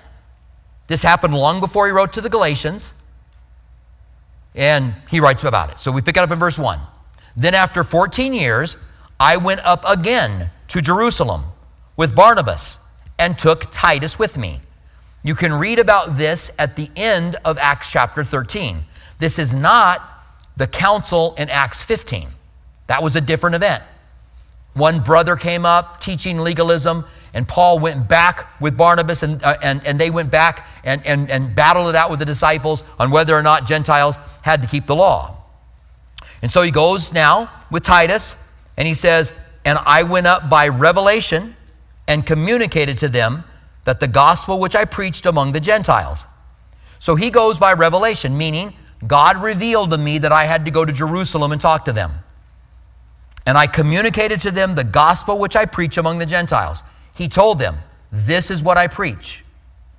[0.92, 2.92] This happened long before he wrote to the Galatians,
[4.54, 5.80] and he writes about it.
[5.80, 6.82] So we pick it up in verse 1.
[7.38, 8.76] Then after 14 years,
[9.18, 11.44] I went up again to Jerusalem
[11.96, 12.80] with Barnabas
[13.18, 14.60] and took Titus with me.
[15.24, 18.84] You can read about this at the end of Acts chapter 13.
[19.18, 20.02] This is not
[20.58, 22.28] the council in Acts 15.
[22.88, 23.82] That was a different event.
[24.74, 29.86] One brother came up teaching legalism, and Paul went back with Barnabas, and, uh, and,
[29.86, 33.36] and they went back and, and, and battled it out with the disciples on whether
[33.36, 35.38] or not Gentiles had to keep the law.
[36.42, 38.36] And so he goes now with Titus,
[38.78, 39.32] and he says,
[39.64, 41.56] And I went up by revelation
[42.08, 43.46] and communicated to them
[43.86, 46.26] that the gospel which I preached among the Gentiles.
[47.00, 48.76] So he goes by revelation, meaning
[49.08, 52.12] God revealed to me that I had to go to Jerusalem and talk to them.
[53.46, 56.80] And I communicated to them the gospel which I preach among the Gentiles.
[57.14, 57.78] He told them,
[58.12, 59.44] This is what I preach.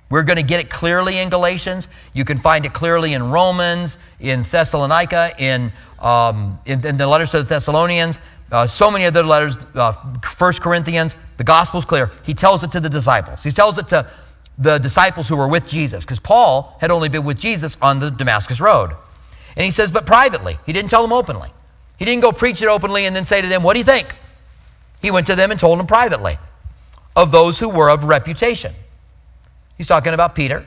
[0.09, 1.87] We're going to get it clearly in Galatians.
[2.13, 7.31] You can find it clearly in Romans, in Thessalonica, in, um, in, in, the letters
[7.31, 8.19] to the Thessalonians,
[8.51, 11.15] uh, so many other letters, uh, 1 Corinthians.
[11.37, 12.11] The gospel's clear.
[12.23, 13.41] He tells it to the disciples.
[13.41, 14.07] He tells it to
[14.59, 18.11] the disciples who were with Jesus, because Paul had only been with Jesus on the
[18.11, 18.91] Damascus Road.
[19.55, 20.59] And he says, but privately.
[20.67, 21.49] He didn't tell them openly.
[21.97, 24.07] He didn't go preach it openly and then say to them, What do you think?
[25.01, 26.37] He went to them and told them privately
[27.15, 28.73] of those who were of reputation.
[29.77, 30.65] He's talking about Peter,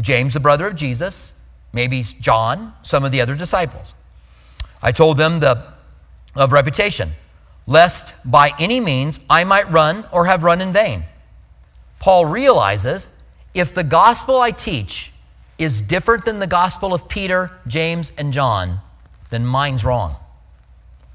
[0.00, 1.34] James, the brother of Jesus,
[1.72, 3.94] maybe John, some of the other disciples.
[4.82, 5.72] I told them the
[6.34, 7.10] of reputation,
[7.66, 11.04] lest by any means I might run or have run in vain.
[12.00, 13.08] Paul realizes
[13.54, 15.12] if the gospel I teach
[15.58, 18.80] is different than the gospel of Peter, James, and John,
[19.30, 20.16] then mine's wrong.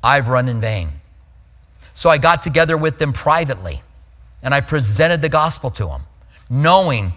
[0.03, 0.89] I've run in vain.
[1.95, 3.81] So I got together with them privately
[4.43, 6.01] and I presented the gospel to them,
[6.49, 7.13] knowing,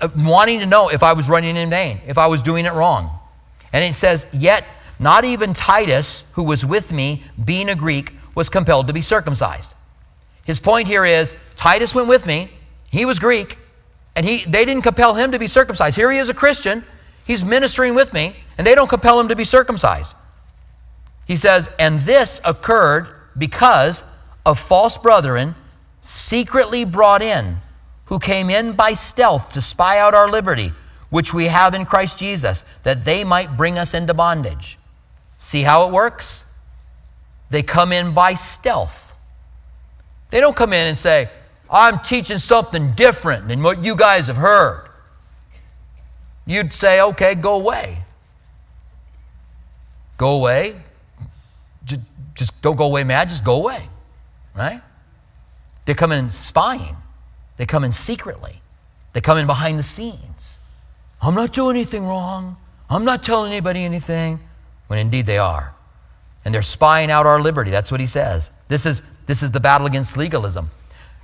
[0.00, 2.72] uh, wanting to know if I was running in vain, if I was doing it
[2.72, 3.18] wrong.
[3.72, 4.64] And it says, Yet
[4.98, 9.74] not even Titus, who was with me, being a Greek, was compelled to be circumcised.
[10.44, 12.50] His point here is Titus went with me,
[12.90, 13.58] he was Greek,
[14.16, 15.96] and he, they didn't compel him to be circumcised.
[15.96, 16.84] Here he is a Christian,
[17.26, 20.14] he's ministering with me, and they don't compel him to be circumcised.
[21.26, 24.04] He says, and this occurred because
[24.46, 25.54] of false brethren
[26.04, 27.56] secretly brought in,
[28.06, 30.70] who came in by stealth to spy out our liberty,
[31.08, 34.78] which we have in Christ Jesus, that they might bring us into bondage.
[35.38, 36.44] See how it works?
[37.48, 39.14] They come in by stealth.
[40.28, 41.30] They don't come in and say,
[41.70, 44.86] I'm teaching something different than what you guys have heard.
[46.44, 48.04] You'd say, okay, go away.
[50.18, 50.76] Go away.
[52.34, 53.80] Just, don't go away mad, just go away.
[54.54, 54.82] Right?
[55.84, 56.96] They come in spying,
[57.56, 58.60] they come in secretly,
[59.12, 60.58] they come in behind the scenes.
[61.20, 62.56] I'm not doing anything wrong.
[62.90, 64.40] I'm not telling anybody anything,
[64.88, 65.74] when indeed they are.
[66.44, 67.70] And they're spying out our liberty.
[67.70, 68.50] That's what he says.
[68.68, 70.70] This is, this is the battle against legalism.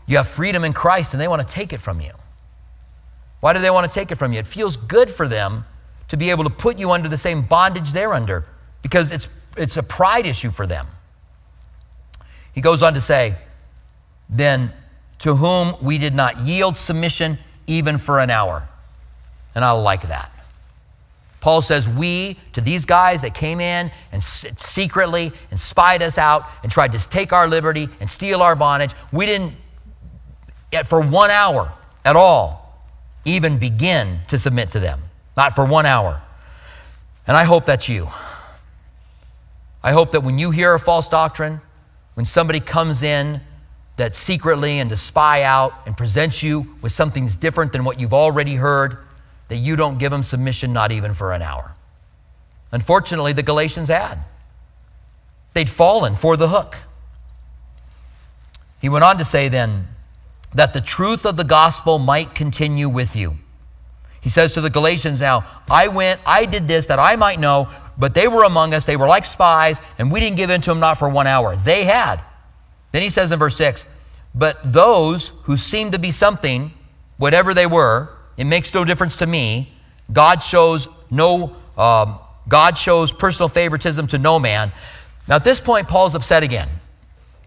[0.06, 2.12] You have freedom in Christ and they want to take it from you.
[3.40, 4.38] Why do they want to take it from you?
[4.38, 5.64] It feels good for them
[6.08, 8.46] to be able to put you under the same bondage they're under
[8.82, 10.86] because it's, it's a pride issue for them.
[12.52, 13.36] He goes on to say,
[14.30, 14.72] then
[15.18, 18.66] to whom we did not yield submission even for an hour.
[19.54, 20.30] And I like that.
[21.40, 26.44] Paul says, We, to these guys that came in and secretly and spied us out
[26.62, 29.54] and tried to take our liberty and steal our bondage, we didn't
[30.84, 31.72] for one hour
[32.04, 32.80] at all
[33.24, 35.00] even begin to submit to them.
[35.36, 36.22] Not for one hour.
[37.26, 38.08] And I hope that's you.
[39.82, 41.60] I hope that when you hear a false doctrine,
[42.14, 43.40] when somebody comes in
[44.00, 48.14] that secretly and to spy out and present you with something different than what you've
[48.14, 48.96] already heard,
[49.48, 51.74] that you don't give them submission not even for an hour.
[52.72, 54.18] Unfortunately, the Galatians had.
[55.52, 56.78] They'd fallen for the hook.
[58.80, 59.86] He went on to say then,
[60.54, 63.36] that the truth of the gospel might continue with you.
[64.22, 67.68] He says to the Galatians now, I went, I did this that I might know,
[67.98, 68.86] but they were among us.
[68.86, 71.54] They were like spies, and we didn't give in to them not for one hour.
[71.54, 72.20] They had.
[72.92, 73.84] Then he says in verse 6,
[74.34, 76.72] but those who seem to be something,
[77.18, 79.72] whatever they were, it makes no difference to me.
[80.12, 84.72] God shows no, um, God shows personal favoritism to no man.
[85.28, 86.68] Now, at this point, Paul's upset again.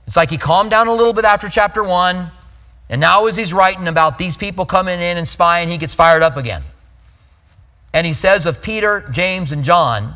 [0.06, 2.32] It's like he calmed down a little bit after chapter 1,
[2.89, 6.21] and now as he's writing about these people coming in and spying, he gets fired
[6.21, 6.63] up again.
[7.93, 10.15] And he says of Peter, James, and John,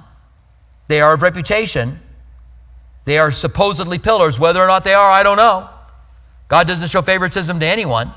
[0.87, 1.99] they are of reputation.
[3.07, 4.37] They are supposedly pillars.
[4.37, 5.69] Whether or not they are, I don't know.
[6.49, 8.11] God doesn't show favoritism to anyone.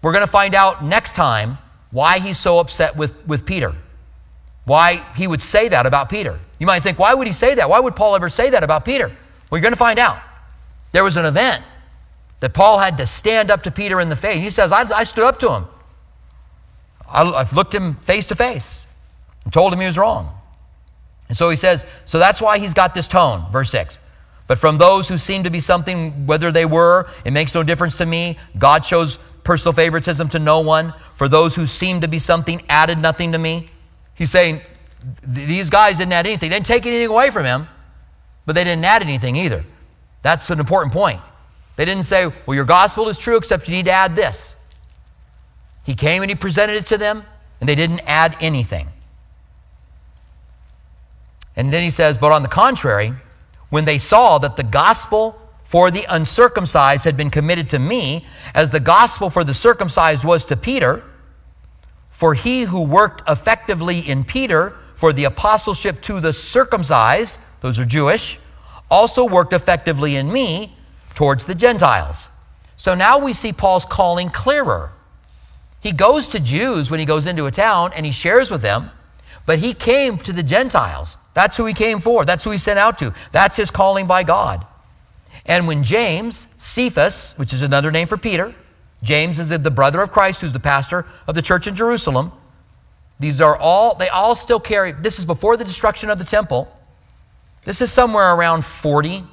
[0.00, 1.58] We're going to find out next time
[1.90, 3.74] why he's so upset with, with Peter,
[4.64, 6.38] why he would say that about Peter.
[6.58, 7.68] You might think, why would he say that?
[7.68, 9.08] Why would Paul ever say that about Peter?
[9.08, 10.18] Well, you're going to find out.
[10.92, 11.62] There was an event
[12.40, 14.38] that Paul had to stand up to Peter in the face.
[14.38, 15.66] He says, I, I stood up to him.
[17.06, 18.86] I, I've looked him face to face
[19.44, 20.32] and told him he was wrong.
[21.28, 23.98] And so he says, so that's why he's got this tone, verse 6.
[24.46, 27.96] But from those who seem to be something, whether they were, it makes no difference
[27.98, 28.38] to me.
[28.58, 30.92] God shows personal favoritism to no one.
[31.14, 33.68] For those who seem to be something, added nothing to me.
[34.14, 34.60] He's saying,
[35.26, 36.50] these guys didn't add anything.
[36.50, 37.68] They didn't take anything away from him,
[38.46, 39.64] but they didn't add anything either.
[40.22, 41.20] That's an important point.
[41.76, 44.54] They didn't say, well, your gospel is true, except you need to add this.
[45.84, 47.24] He came and he presented it to them,
[47.60, 48.88] and they didn't add anything.
[51.56, 53.14] And then he says, but on the contrary,
[53.74, 58.70] when they saw that the gospel for the uncircumcised had been committed to me, as
[58.70, 61.02] the gospel for the circumcised was to Peter,
[62.08, 67.84] for he who worked effectively in Peter for the apostleship to the circumcised, those are
[67.84, 68.38] Jewish,
[68.92, 70.76] also worked effectively in me
[71.16, 72.30] towards the Gentiles.
[72.76, 74.92] So now we see Paul's calling clearer.
[75.80, 78.90] He goes to Jews when he goes into a town and he shares with them,
[79.46, 81.16] but he came to the Gentiles.
[81.34, 82.24] That's who he came for.
[82.24, 83.12] That's who he sent out to.
[83.32, 84.64] That's his calling by God.
[85.46, 88.54] And when James, Cephas, which is another name for Peter,
[89.02, 92.32] James is the brother of Christ who's the pastor of the church in Jerusalem.
[93.20, 96.72] These are all, they all still carry, this is before the destruction of the temple.
[97.64, 99.24] This is somewhere around 40.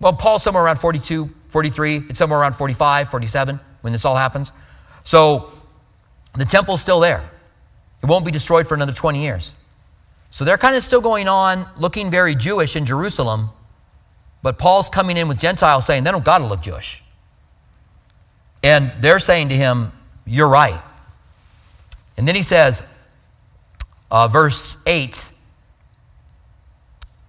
[0.00, 1.96] Well, Paul's somewhere around 42, 43.
[2.10, 4.52] It's somewhere around 45, 47 when this all happens.
[5.04, 5.52] So
[6.34, 7.28] the temple's still there.
[8.02, 9.52] It won't be destroyed for another 20 years.
[10.34, 13.50] So they're kind of still going on, looking very Jewish in Jerusalem,
[14.42, 17.04] but Paul's coming in with Gentiles saying they don't got to look Jewish.
[18.64, 19.92] And they're saying to him,
[20.26, 20.82] You're right.
[22.16, 22.82] And then he says,
[24.10, 25.30] uh, verse 8,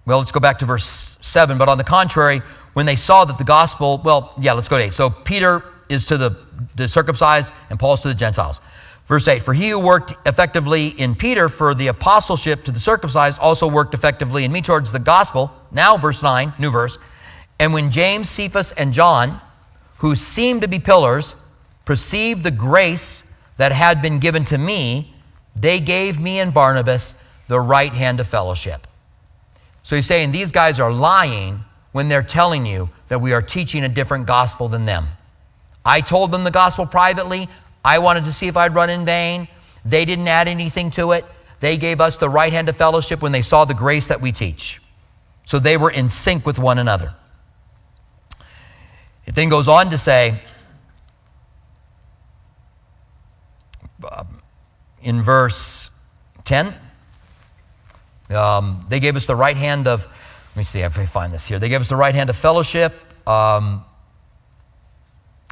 [0.04, 1.58] well, let's go back to verse 7.
[1.58, 2.42] But on the contrary,
[2.72, 4.92] when they saw that the gospel, well, yeah, let's go to 8.
[4.92, 6.36] So Peter is to the,
[6.74, 8.60] the circumcised and Paul's to the Gentiles.
[9.06, 13.38] Verse 8 For he who worked effectively in Peter for the apostleship to the circumcised
[13.38, 15.52] also worked effectively in me towards the gospel.
[15.70, 16.98] Now, verse 9, new verse.
[17.58, 19.40] And when James, Cephas, and John,
[19.98, 21.34] who seemed to be pillars,
[21.84, 23.24] perceived the grace
[23.56, 25.14] that had been given to me,
[25.54, 27.14] they gave me and Barnabas
[27.48, 28.86] the right hand of fellowship.
[29.82, 33.84] So he's saying these guys are lying when they're telling you that we are teaching
[33.84, 35.06] a different gospel than them.
[35.84, 37.48] I told them the gospel privately.
[37.86, 39.46] I wanted to see if I'd run in vain.
[39.84, 41.24] They didn't add anything to it.
[41.60, 44.32] They gave us the right hand of fellowship when they saw the grace that we
[44.32, 44.82] teach.
[45.44, 47.14] So they were in sync with one another.
[49.24, 50.42] It then goes on to say
[54.10, 54.42] um,
[55.00, 55.90] in verse
[56.44, 56.74] 10,
[58.30, 61.46] um, they gave us the right hand of, let me see if I find this
[61.46, 61.60] here.
[61.60, 62.94] They gave us the right hand of fellowship.
[63.28, 63.84] Um,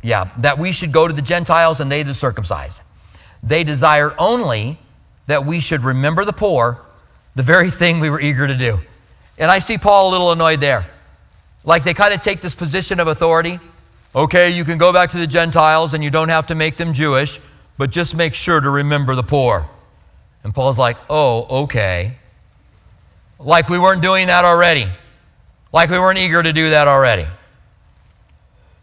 [0.04, 2.82] yeah, that we should go to the Gentiles and they the circumcised.
[3.42, 4.78] They desire only
[5.26, 6.78] that we should remember the poor,
[7.34, 8.78] the very thing we were eager to do.
[9.38, 10.84] And I see Paul a little annoyed there.
[11.64, 13.58] Like they kind of take this position of authority.
[14.14, 16.92] Okay, you can go back to the Gentiles and you don't have to make them
[16.92, 17.40] Jewish,
[17.78, 19.66] but just make sure to remember the poor.
[20.44, 22.12] And Paul's like, oh, okay.
[23.38, 24.86] Like we weren't doing that already.
[25.72, 27.26] Like we weren't eager to do that already.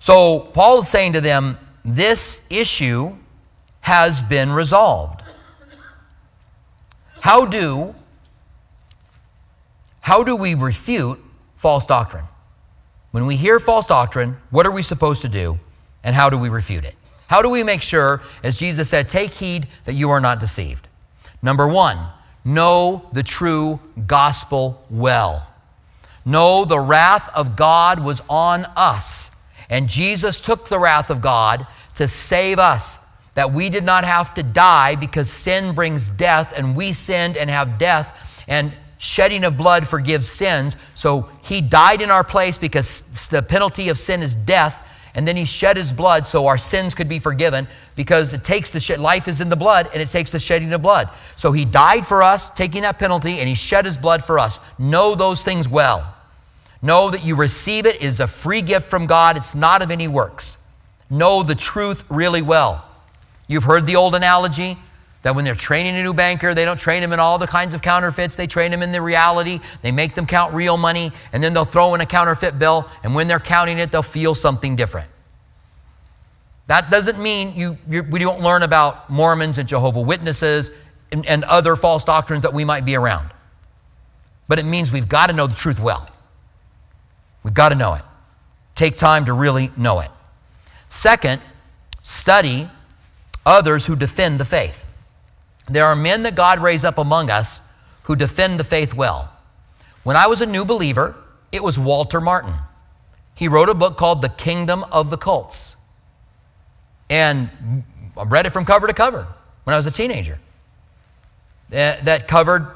[0.02, 3.16] So Paul is saying to them, this issue
[3.82, 5.22] has been resolved.
[7.20, 7.94] How do,
[10.00, 11.24] how do we refute
[11.56, 12.26] false doctrine?
[13.12, 15.60] When we hear false doctrine, what are we supposed to do
[16.04, 16.96] and how do we refute it?
[17.28, 20.88] How do we make sure, as Jesus said, take heed that you are not deceived?
[21.44, 22.00] Number one,
[22.44, 25.48] know the true gospel well.
[26.25, 29.31] Know the wrath of God was on us
[29.72, 31.65] and Jesus took the wrath of God
[31.96, 33.00] to save us,
[33.34, 37.50] that we did not have to die because sin brings death, and we sinned and
[37.50, 40.76] have death, and shedding of blood forgives sins.
[40.94, 45.36] So he died in our place because the penalty of sin is death, and then
[45.36, 49.00] he shed his blood so our sins could be forgiven because it takes the shed,
[49.00, 51.10] life is in the blood and it takes the shedding of blood.
[51.36, 54.60] So he died for us, taking that penalty, and he shed his blood for us.
[54.80, 56.15] Know those things well.
[56.82, 57.96] Know that you receive it.
[57.96, 60.58] It is a free gift from God, it's not of any works.
[61.10, 62.86] Know the truth really well.
[63.48, 64.77] You've heard the old analogy
[65.23, 67.73] that when they're training a new banker, they don't train them in all the kinds
[67.73, 68.36] of counterfeits.
[68.36, 69.60] They train them in the reality.
[69.82, 73.13] They make them count real money, and then they'll throw in a counterfeit bill, and
[73.13, 75.08] when they're counting it, they'll feel something different.
[76.67, 80.71] That doesn't mean you, we don't learn about Mormons and Jehovah Witnesses
[81.12, 83.29] and, and other false doctrines that we might be around.
[84.48, 86.08] But it means we've got to know the truth well.
[87.44, 88.04] We've got to know it.
[88.75, 90.10] Take time to really know it.
[90.89, 91.42] Second,
[92.04, 92.67] study
[93.46, 94.87] others who defend the faith.
[95.67, 97.62] There are men that God raised up among us
[98.04, 99.31] who defend the faith well.
[100.04, 101.15] When I was a new believer,
[101.52, 102.54] it was Walter Martin.
[103.35, 105.75] He wrote a book called The Kingdom of the Cults.
[107.10, 107.50] And
[108.17, 109.27] I read it from cover to cover
[109.63, 110.39] when I was a teenager.
[111.69, 112.67] That covered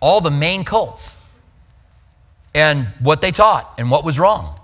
[0.00, 1.16] all the main cults
[2.54, 4.58] and what they taught and what was wrong.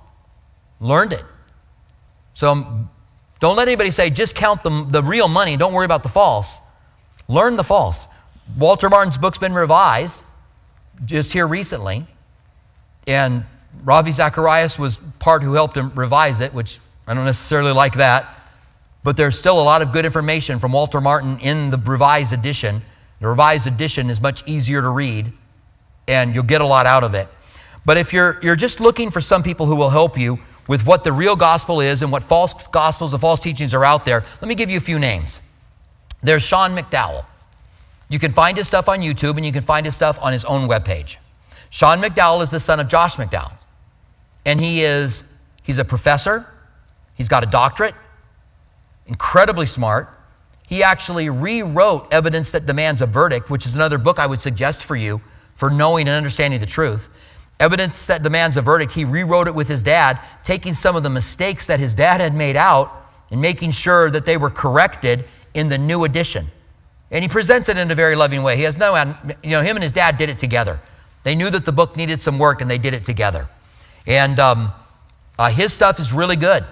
[0.80, 1.24] Learned it.
[2.34, 2.91] So um,
[3.41, 6.61] don't let anybody say, just count the, the real money, don't worry about the false.
[7.28, 8.07] Learn the false.
[8.57, 10.22] Walter Martin's book's been revised
[11.05, 12.07] just here recently,
[13.07, 13.45] and
[13.84, 18.36] Ravi Zacharias was part who helped him revise it, which I don't necessarily like that.
[19.05, 22.82] But there's still a lot of good information from Walter Martin in the revised edition.
[23.20, 25.32] The revised edition is much easier to read,
[26.09, 27.28] and you'll get a lot out of it.
[27.89, 31.05] But if you're, you're just looking for some people who will help you with what
[31.05, 34.47] the real gospel is and what false gospels and false teachings are out there, let
[34.47, 35.41] me give you a few names.
[36.22, 37.24] There's Sean McDowell.
[38.11, 40.45] You can find his stuff on YouTube and you can find his stuff on his
[40.45, 41.16] own webpage.
[41.70, 43.57] Sean McDowell is the son of Josh McDowell.
[44.45, 45.24] And he is,
[45.62, 46.47] he's a professor.
[47.14, 47.95] He's got a doctorate,
[49.07, 50.11] incredibly smart.
[50.66, 54.84] He actually rewrote Evidence That Demands a Verdict, which is another book I would suggest
[54.84, 55.22] for you
[55.55, 57.09] for knowing and understanding the truth.
[57.61, 61.11] Evidence That Demands a Verdict, he rewrote it with his dad, taking some of the
[61.11, 62.93] mistakes that his dad had made out
[63.31, 66.47] and making sure that they were corrected in the new edition.
[67.11, 68.57] And he presents it in a very loving way.
[68.57, 68.95] He has no,
[69.43, 70.79] you know, him and his dad did it together.
[71.25, 73.49] They knew that the book needed some work and they did it together.
[74.07, 74.73] And um,
[75.39, 76.65] uh, his stuff is really good.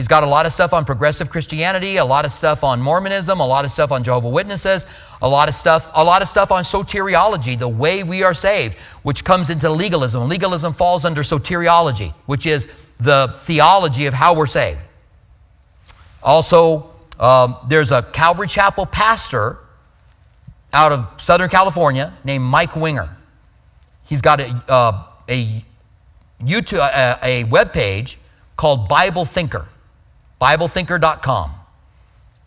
[0.00, 3.38] He's got a lot of stuff on progressive Christianity, a lot of stuff on Mormonism,
[3.38, 4.86] a lot of stuff on Jehovah Witnesses,
[5.20, 8.78] a lot of stuff, a lot of stuff on soteriology, the way we are saved,
[9.02, 10.26] which comes into legalism.
[10.26, 12.66] Legalism falls under soteriology, which is
[12.98, 14.80] the theology of how we're saved.
[16.22, 19.58] Also, um, there's a Calvary Chapel pastor
[20.72, 23.14] out of Southern California named Mike Winger.
[24.06, 25.62] He's got a, uh, a
[26.42, 28.16] YouTube, a, a web page
[28.56, 29.66] called Bible Thinker,
[30.40, 31.50] BibleThinker.com.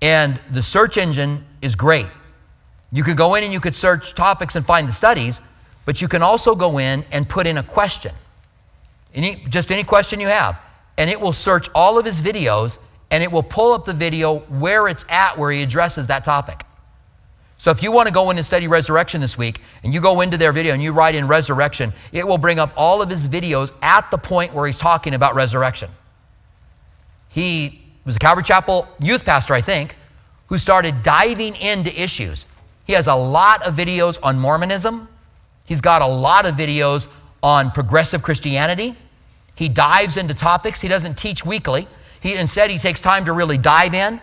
[0.01, 2.07] And the search engine is great.
[2.91, 5.41] You could go in and you could search topics and find the studies,
[5.85, 8.13] but you can also go in and put in a question.
[9.13, 10.59] Any, just any question you have.
[10.97, 12.79] And it will search all of his videos
[13.11, 16.63] and it will pull up the video where it's at where he addresses that topic.
[17.57, 20.21] So if you want to go in and study resurrection this week and you go
[20.21, 23.27] into their video and you write in resurrection, it will bring up all of his
[23.27, 25.89] videos at the point where he's talking about resurrection.
[27.29, 29.95] He was a Calvary Chapel youth pastor, I think,
[30.47, 32.45] who started diving into issues.
[32.85, 35.07] He has a lot of videos on Mormonism.
[35.65, 37.07] He's got a lot of videos
[37.41, 38.95] on progressive Christianity.
[39.55, 40.81] He dives into topics.
[40.81, 41.87] He doesn't teach weekly.
[42.21, 44.19] He, instead, he takes time to really dive in.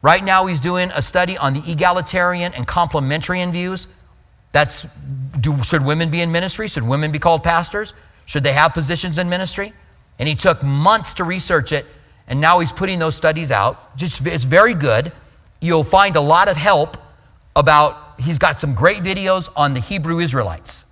[0.00, 3.88] Right now, he's doing a study on the egalitarian and complementarian views.
[4.52, 4.86] That's
[5.40, 6.68] do, should women be in ministry?
[6.68, 7.92] Should women be called pastors?
[8.26, 9.72] Should they have positions in ministry?
[10.18, 11.86] And he took months to research it,
[12.28, 13.96] and now he's putting those studies out.
[13.96, 15.12] Just, it's very good.
[15.60, 16.96] You'll find a lot of help
[17.56, 20.84] about, he's got some great videos on the Hebrew Israelites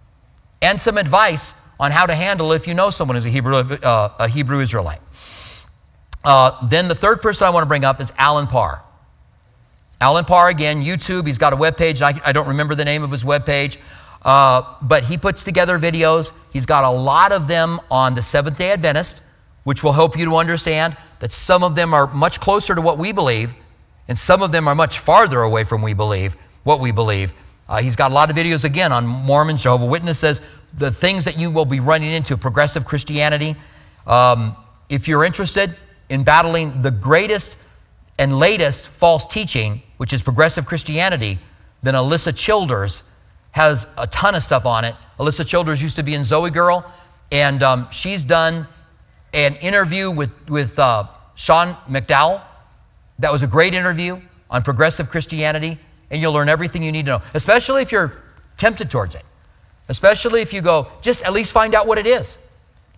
[0.62, 4.08] and some advice on how to handle if you know someone who's a Hebrew, uh,
[4.18, 5.00] a Hebrew Israelite.
[6.24, 8.82] Uh, then the third person I want to bring up is Allen Parr.
[10.00, 11.26] Allen Parr, again, YouTube.
[11.26, 12.02] He's got a webpage.
[12.02, 13.78] I, I don't remember the name of his webpage,
[14.22, 16.32] uh, but he puts together videos.
[16.52, 19.22] He's got a lot of them on the Seventh day Adventist,
[19.66, 22.98] which will help you to understand that some of them are much closer to what
[22.98, 23.52] we believe,
[24.06, 27.32] and some of them are much farther away from we believe what we believe.
[27.68, 30.40] Uh, he's got a lot of videos again on Mormons, Jehovah Witnesses,
[30.74, 33.56] the things that you will be running into, progressive Christianity.
[34.06, 34.54] Um,
[34.88, 35.76] if you're interested,
[36.10, 37.56] in battling the greatest
[38.20, 41.40] and latest false teaching, which is progressive Christianity,
[41.82, 43.02] then Alisa Childers
[43.50, 44.94] has a ton of stuff on it.
[45.18, 46.84] Alisa Childers used to be in ZOEgirl,
[47.32, 48.68] and um, she's done
[49.36, 51.06] an interview with, with uh,
[51.36, 52.40] Sean McDowell.
[53.18, 54.20] That was a great interview
[54.50, 55.78] on progressive Christianity,
[56.10, 58.16] and you'll learn everything you need to know, especially if you're
[58.56, 59.22] tempted towards it.
[59.88, 62.38] Especially if you go, just at least find out what it is.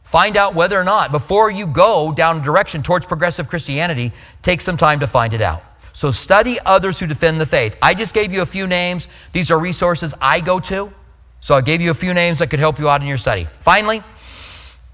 [0.04, 4.62] Find out whether or not, before you go down a direction towards progressive Christianity, take
[4.62, 5.62] some time to find it out.
[5.92, 7.76] So study others who defend the faith.
[7.82, 9.08] I just gave you a few names.
[9.32, 10.92] These are resources I go to.
[11.40, 13.48] So I gave you a few names that could help you out in your study.
[13.60, 14.02] Finally,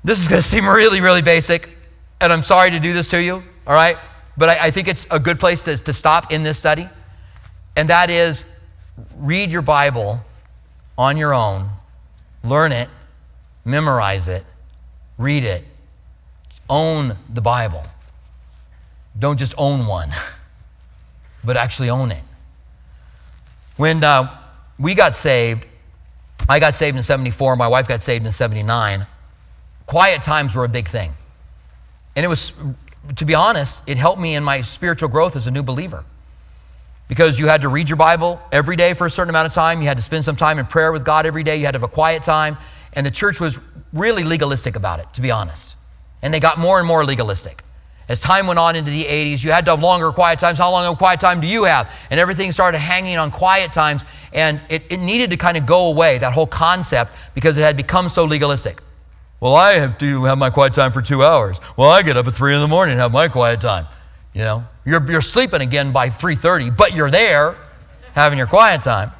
[0.04, 1.70] this is going to seem really, really basic,
[2.20, 3.96] and I'm sorry to do this to you, all right?
[4.36, 6.88] But I, I think it's a good place to, to stop in this study,
[7.74, 8.44] and that is
[9.16, 10.20] read your Bible
[10.98, 11.70] on your own,
[12.44, 12.88] learn it,
[13.64, 14.44] memorize it,
[15.16, 15.64] read it,
[16.68, 17.82] own the Bible.
[19.18, 20.10] Don't just own one,
[21.44, 22.22] but actually own it.
[23.76, 24.36] When uh,
[24.78, 25.64] we got saved,
[26.48, 29.06] I got saved in 74, my wife got saved in 79.
[29.86, 31.12] Quiet times were a big thing.
[32.16, 32.52] And it was,
[33.16, 36.04] to be honest, it helped me in my spiritual growth as a new believer.
[37.08, 39.82] Because you had to read your Bible every day for a certain amount of time.
[39.82, 41.56] You had to spend some time in prayer with God every day.
[41.56, 42.56] You had to have a quiet time.
[42.94, 43.58] And the church was
[43.92, 45.74] really legalistic about it, to be honest.
[46.22, 47.62] And they got more and more legalistic.
[48.08, 50.58] As time went on into the 80s, you had to have longer quiet times.
[50.58, 51.90] How long of quiet time do you have?
[52.10, 54.04] And everything started hanging on quiet times.
[54.32, 57.76] And it, it needed to kind of go away, that whole concept, because it had
[57.76, 58.80] become so legalistic.
[59.44, 61.60] Well, I have to have my quiet time for two hours.
[61.76, 63.84] Well, I get up at three in the morning and have my quiet time.
[64.32, 67.54] You know, you're, you're sleeping again by 3.30, but you're there
[68.14, 69.10] having your quiet time.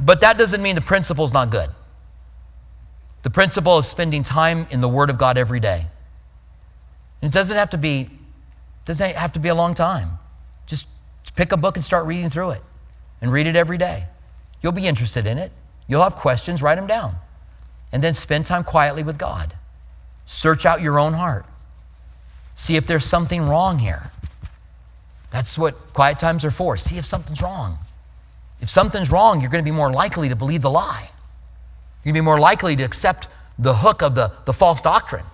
[0.00, 1.68] But that doesn't mean the principle's not good.
[3.20, 5.84] The principle of spending time in the Word of God every day.
[7.20, 8.08] It doesn't have to be,
[8.86, 10.12] doesn't have to be a long time.
[10.64, 10.86] Just
[11.36, 12.62] pick a book and start reading through it
[13.20, 14.06] and read it every day.
[14.62, 15.52] You'll be interested in it.
[15.88, 17.16] You'll have questions, write them down.
[17.94, 19.54] And then spend time quietly with God.
[20.26, 21.46] Search out your own heart.
[22.56, 24.10] See if there's something wrong here.
[25.30, 26.76] That's what quiet times are for.
[26.76, 27.78] See if something's wrong.
[28.60, 31.08] If something's wrong, you're going to be more likely to believe the lie.
[32.02, 33.28] You're going to be more likely to accept
[33.58, 35.24] the hook of the, the false doctrine.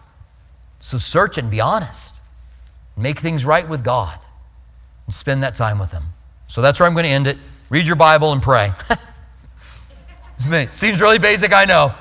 [0.80, 2.20] So search and be honest.
[2.96, 4.18] Make things right with God
[5.06, 6.02] and spend that time with Him.
[6.46, 7.38] So that's where I'm going to end it.
[7.70, 8.72] Read your Bible and pray.
[10.70, 11.94] Seems really basic, I know,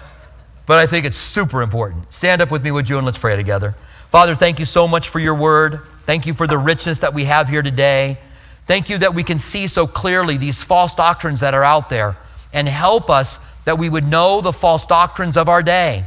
[0.70, 2.14] but I think it's super important.
[2.14, 3.72] Stand up with me, would you, and let's pray together.
[4.10, 5.80] Father, thank you so much for your word.
[6.04, 8.20] Thank you for the richness that we have here today.
[8.68, 12.18] Thank you that we can see so clearly these false doctrines that are out there
[12.54, 16.06] and help us that we would know the false doctrines of our day.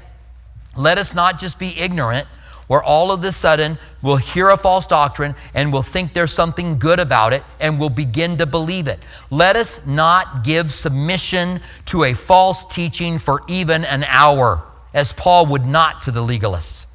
[0.77, 2.29] Let us not just be ignorant,
[2.67, 6.79] where all of a sudden we'll hear a false doctrine and we'll think there's something
[6.79, 8.99] good about it and we'll begin to believe it.
[9.31, 14.63] Let us not give submission to a false teaching for even an hour,
[14.95, 16.87] as Paul would not to the legalists.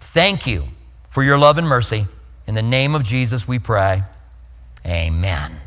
[0.00, 0.64] Thank you
[1.10, 2.06] for your love and mercy.
[2.46, 4.02] In the name of Jesus, we pray.
[4.86, 5.63] Amen.